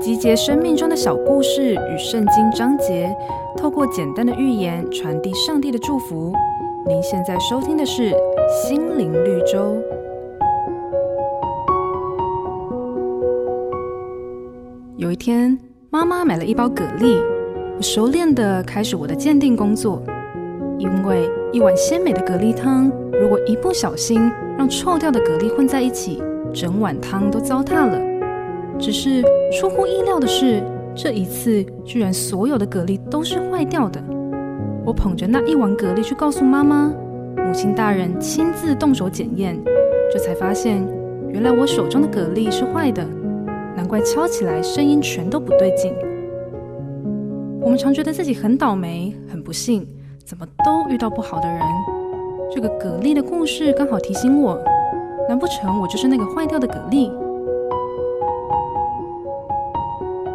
[0.00, 3.14] 集结生命中的小故事与圣经章节，
[3.56, 6.32] 透过简单的寓言传递上帝的祝福。
[6.86, 8.10] 您现在收听的是
[8.62, 9.58] 《心灵绿洲》。
[14.96, 15.58] 有一天，
[15.90, 17.18] 妈妈买了一包蛤蜊，
[17.76, 20.02] 我熟练地开始我的鉴定工作。
[20.78, 22.90] 因为一碗鲜美的蛤蜊汤，
[23.20, 26.22] 如果一不小心让臭掉的蛤蜊混在一起，
[26.52, 28.17] 整碗汤都糟蹋了。
[28.78, 29.22] 只是
[29.52, 30.62] 出乎意料的是，
[30.94, 34.02] 这一次居然所有的蛤蜊都是坏掉的。
[34.84, 36.92] 我捧着那一碗蛤蜊去告诉妈妈，
[37.36, 39.58] 母亲大人亲自动手检验，
[40.12, 40.86] 这才发现
[41.28, 43.04] 原来我手中的蛤蜊是坏的，
[43.76, 45.92] 难怪敲起来声音全都不对劲。
[47.60, 49.86] 我们常觉得自己很倒霉、很不幸，
[50.24, 51.60] 怎么都遇到不好的人。
[52.50, 54.58] 这个蛤蜊的故事刚好提醒我，
[55.28, 57.12] 难不成我就是那个坏掉的蛤蜊？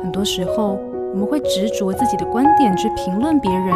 [0.04, 0.78] 很多时候，
[1.14, 3.74] 我们会执着自己的观点去评论别人。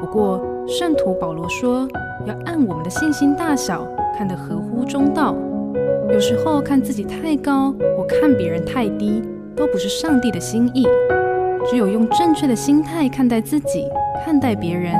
[0.00, 1.88] 不过，圣徒保罗说，
[2.26, 3.86] 要按我们的信心大小
[4.18, 5.36] 看得合乎中道。
[6.10, 9.22] 有时候看自己太高，或看别人太低，
[9.54, 10.84] 都不是上帝的心意。
[11.70, 13.84] 只有用正确的心态看待自己，
[14.24, 14.94] 看待别人，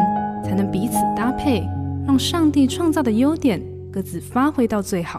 [0.44, 1.68] 才能彼此搭配，
[2.06, 3.60] 让上帝创造的优点
[3.92, 5.18] 各自发挥到最好。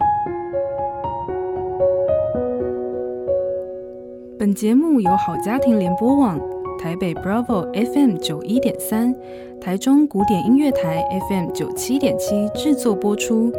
[4.38, 6.38] 本节目由好家庭联播网、
[6.78, 9.12] 台北 Bravo FM 九一点三、
[9.60, 13.52] 台中古典音乐台 FM 九七点七制作播出。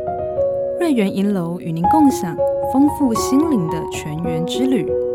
[0.79, 2.33] 瑞源银楼与您共享
[2.71, 5.08] 丰富心灵的全员之旅。